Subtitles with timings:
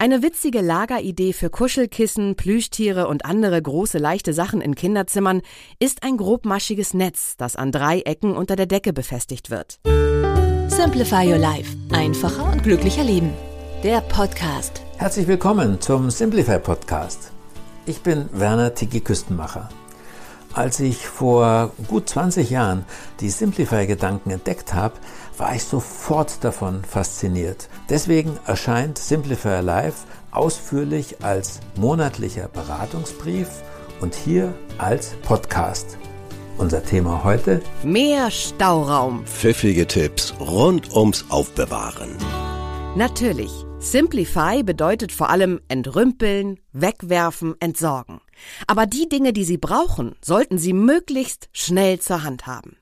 [0.00, 5.42] Eine witzige Lageridee für Kuschelkissen, Plüschtiere und andere große leichte Sachen in Kinderzimmern
[5.78, 9.78] ist ein grobmaschiges Netz, das an drei Ecken unter der Decke befestigt wird.
[10.68, 11.76] Simplify Your Life.
[11.92, 13.34] Einfacher und glücklicher Leben.
[13.84, 14.80] Der Podcast.
[14.96, 17.30] Herzlich willkommen zum Simplify Podcast.
[17.84, 19.68] Ich bin Werner Tiki Küstenmacher.
[20.52, 22.84] Als ich vor gut 20 Jahren
[23.20, 24.94] die Simplify-Gedanken entdeckt habe,
[25.38, 27.68] war ich sofort davon fasziniert.
[27.88, 33.48] Deswegen erscheint Simplify Life ausführlich als monatlicher Beratungsbrief
[34.00, 35.98] und hier als Podcast.
[36.58, 37.62] Unser Thema heute?
[37.84, 39.24] Mehr Stauraum.
[39.26, 42.16] Pfiffige Tipps rund ums Aufbewahren.
[42.96, 43.69] Natürlich.
[43.82, 48.20] Simplify bedeutet vor allem entrümpeln, wegwerfen, entsorgen.
[48.66, 52.76] Aber die Dinge, die Sie brauchen, sollten Sie möglichst schnell zur Hand haben.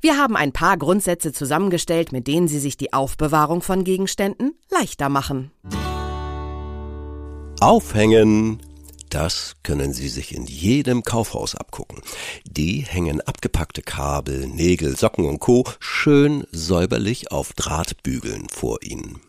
[0.00, 5.08] Wir haben ein paar Grundsätze zusammengestellt, mit denen Sie sich die Aufbewahrung von Gegenständen leichter
[5.08, 5.52] machen.
[7.60, 8.60] Aufhängen.
[9.08, 12.00] Das können Sie sich in jedem Kaufhaus abgucken.
[12.44, 15.64] Die hängen abgepackte Kabel, Nägel, Socken und Co.
[15.78, 19.20] schön säuberlich auf Drahtbügeln vor Ihnen.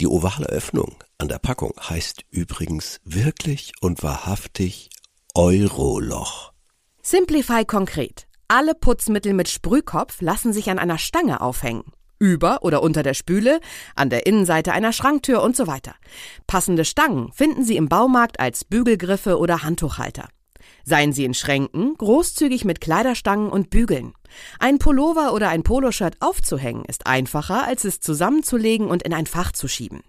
[0.00, 4.88] Die ovale Öffnung an der Packung heißt übrigens wirklich und wahrhaftig
[5.34, 6.54] Euroloch.
[7.02, 8.26] Simplify konkret.
[8.48, 11.84] Alle Putzmittel mit Sprühkopf lassen sich an einer Stange aufhängen.
[12.18, 13.60] Über oder unter der Spüle,
[13.94, 15.94] an der Innenseite einer Schranktür und so weiter.
[16.46, 20.28] Passende Stangen finden Sie im Baumarkt als Bügelgriffe oder Handtuchhalter.
[20.90, 24.12] Seien sie in Schränken, großzügig mit Kleiderstangen und Bügeln.
[24.58, 29.52] Ein Pullover oder ein Poloshirt aufzuhängen ist einfacher, als es zusammenzulegen und in ein Fach
[29.52, 30.02] zu schieben.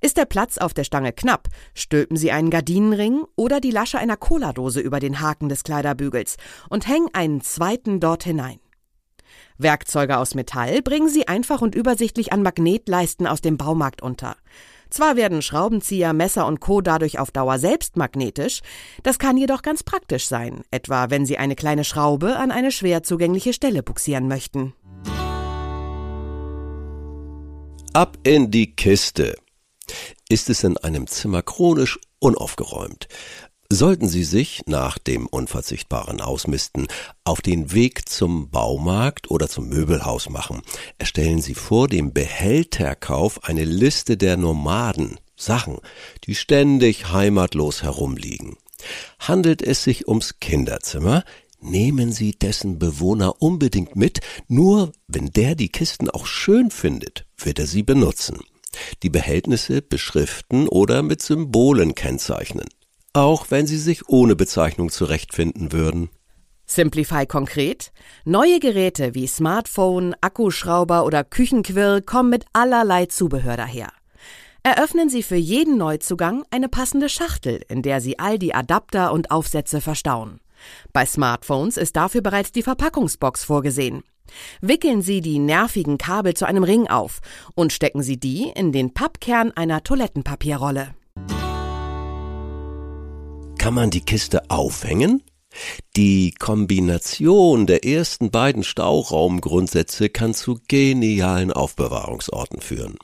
[0.00, 4.16] Ist der Platz auf der Stange knapp, stülpen Sie einen Gardinenring oder die Lasche einer
[4.16, 6.38] Cola-Dose über den Haken des Kleiderbügels
[6.70, 8.58] und hängen einen zweiten dort hinein.
[9.58, 14.36] Werkzeuge aus Metall bringen Sie einfach und übersichtlich an Magnetleisten aus dem Baumarkt unter.
[14.90, 16.80] Zwar werden Schraubenzieher, Messer und Co.
[16.80, 18.60] dadurch auf Dauer selbst magnetisch,
[19.02, 23.02] das kann jedoch ganz praktisch sein, etwa wenn Sie eine kleine Schraube an eine schwer
[23.02, 24.74] zugängliche Stelle buxieren möchten.
[27.92, 29.36] Ab in die Kiste.
[30.28, 33.08] Ist es in einem Zimmer chronisch unaufgeräumt,
[33.68, 36.86] Sollten Sie sich nach dem unverzichtbaren Ausmisten
[37.24, 40.62] auf den Weg zum Baumarkt oder zum Möbelhaus machen,
[40.98, 45.78] erstellen Sie vor dem Behälterkauf eine Liste der Nomaden, Sachen,
[46.24, 48.56] die ständig heimatlos herumliegen.
[49.18, 51.24] Handelt es sich ums Kinderzimmer,
[51.60, 57.58] nehmen Sie dessen Bewohner unbedingt mit, nur wenn der die Kisten auch schön findet, wird
[57.58, 58.38] er sie benutzen.
[59.02, 62.68] Die Behältnisse beschriften oder mit Symbolen kennzeichnen
[63.16, 66.10] auch wenn sie sich ohne Bezeichnung zurechtfinden würden.
[66.66, 67.92] Simplify konkret.
[68.24, 73.88] Neue Geräte wie Smartphone, Akkuschrauber oder Küchenquirl kommen mit allerlei Zubehör daher.
[74.62, 79.30] Eröffnen Sie für jeden Neuzugang eine passende Schachtel, in der Sie all die Adapter und
[79.30, 80.40] Aufsätze verstauen.
[80.92, 84.02] Bei Smartphones ist dafür bereits die Verpackungsbox vorgesehen.
[84.60, 87.20] Wickeln Sie die nervigen Kabel zu einem Ring auf
[87.54, 90.94] und stecken Sie die in den Pappkern einer Toilettenpapierrolle.
[93.66, 95.24] Kann man die Kiste aufhängen?
[95.96, 102.96] Die Kombination der ersten beiden Stauraumgrundsätze kann zu genialen Aufbewahrungsorten führen.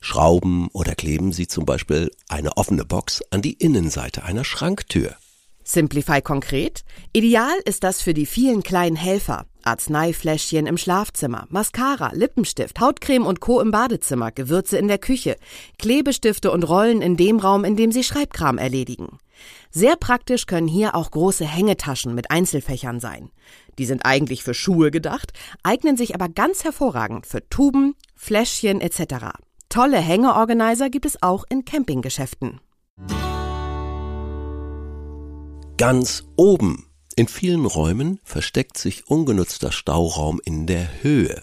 [0.00, 5.16] Schrauben oder kleben Sie zum Beispiel eine offene Box an die Innenseite einer Schranktür.
[5.64, 6.84] Simplify konkret.
[7.12, 9.46] Ideal ist das für die vielen kleinen Helfer.
[9.64, 13.60] Arzneifläschchen im Schlafzimmer, Mascara, Lippenstift, Hautcreme und Co.
[13.60, 15.36] im Badezimmer, Gewürze in der Küche,
[15.80, 19.18] Klebestifte und Rollen in dem Raum, in dem Sie Schreibkram erledigen.
[19.70, 23.30] Sehr praktisch können hier auch große Hängetaschen mit Einzelfächern sein.
[23.78, 25.32] Die sind eigentlich für Schuhe gedacht,
[25.62, 29.36] eignen sich aber ganz hervorragend für Tuben, Fläschchen etc.
[29.68, 32.60] Tolle Hängeorganizer gibt es auch in Campinggeschäften.
[35.76, 36.86] Ganz oben.
[37.16, 41.42] In vielen Räumen versteckt sich ungenutzter Stauraum in der Höhe.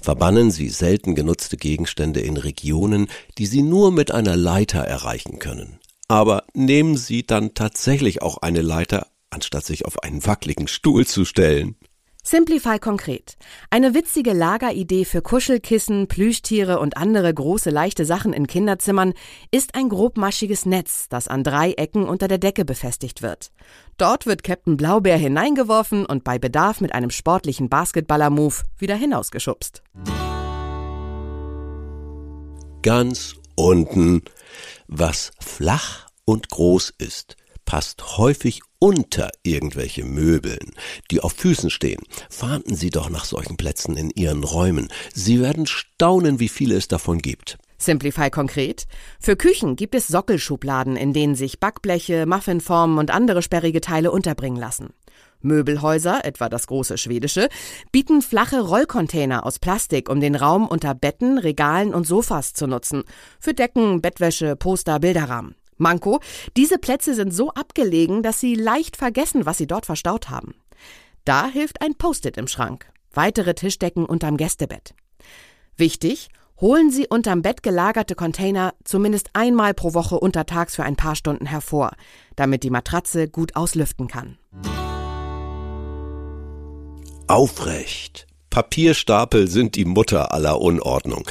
[0.00, 5.78] Verbannen Sie selten genutzte Gegenstände in Regionen, die Sie nur mit einer Leiter erreichen können.
[6.08, 11.24] Aber nehmen Sie dann tatsächlich auch eine Leiter, anstatt sich auf einen wackeligen Stuhl zu
[11.24, 11.76] stellen.
[12.22, 13.36] Simplify konkret.
[13.70, 19.14] Eine witzige Lageridee für Kuschelkissen, Plüschtiere und andere große leichte Sachen in Kinderzimmern
[19.52, 23.52] ist ein grobmaschiges Netz, das an drei Ecken unter der Decke befestigt wird.
[23.96, 29.84] Dort wird Captain Blaubeer hineingeworfen und bei Bedarf mit einem sportlichen Basketballer-Move wieder hinausgeschubst.
[32.82, 34.22] Ganz unten,
[34.88, 40.72] was flach und groß ist, passt häufig unter irgendwelche Möbeln,
[41.10, 42.02] die auf Füßen stehen.
[42.28, 44.88] Fahnden Sie doch nach solchen Plätzen in Ihren Räumen.
[45.14, 47.56] Sie werden staunen, wie viele es davon gibt.
[47.78, 48.86] Simplify konkret.
[49.18, 54.58] Für Küchen gibt es Sockelschubladen, in denen sich Backbleche, Muffinformen und andere sperrige Teile unterbringen
[54.58, 54.90] lassen.
[55.40, 57.48] Möbelhäuser, etwa das große schwedische,
[57.92, 63.04] bieten flache Rollcontainer aus Plastik, um den Raum unter Betten, Regalen und Sofas zu nutzen.
[63.40, 65.54] Für Decken, Bettwäsche, Poster, Bilderrahmen.
[65.78, 66.20] Manko,
[66.56, 70.54] diese Plätze sind so abgelegen, dass Sie leicht vergessen, was Sie dort verstaut haben.
[71.24, 72.86] Da hilft ein Post-it im Schrank.
[73.12, 74.94] Weitere Tischdecken unterm Gästebett.
[75.76, 76.28] Wichtig,
[76.60, 81.46] holen Sie unterm Bett gelagerte Container zumindest einmal pro Woche untertags für ein paar Stunden
[81.46, 81.92] hervor,
[82.36, 84.38] damit die Matratze gut auslüften kann.
[87.28, 88.28] Aufrecht.
[88.50, 91.26] Papierstapel sind die Mutter aller Unordnung.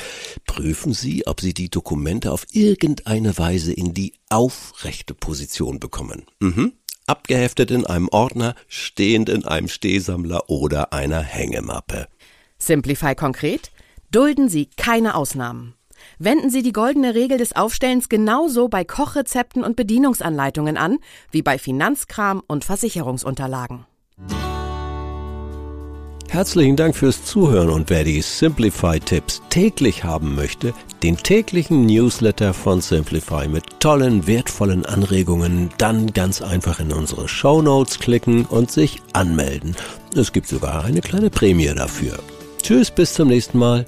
[0.45, 6.25] Prüfen Sie, ob Sie die Dokumente auf irgendeine Weise in die aufrechte Position bekommen.
[6.39, 6.73] Mhm.
[7.07, 12.07] Abgeheftet in einem Ordner, stehend in einem Stehsammler oder einer Hängemappe.
[12.57, 13.71] Simplify konkret.
[14.11, 15.75] Dulden Sie keine Ausnahmen.
[16.19, 20.99] Wenden Sie die goldene Regel des Aufstellens genauso bei Kochrezepten und Bedienungsanleitungen an,
[21.31, 23.85] wie bei Finanzkram und Versicherungsunterlagen.
[26.35, 32.81] Herzlichen Dank fürs Zuhören und wer die Simplify-Tipps täglich haben möchte, den täglichen Newsletter von
[32.81, 39.01] Simplify mit tollen, wertvollen Anregungen, dann ganz einfach in unsere Show Notes klicken und sich
[39.13, 39.77] anmelden.
[40.13, 42.19] Es gibt sogar eine kleine Prämie dafür.
[42.61, 43.85] Tschüss, bis zum nächsten Mal.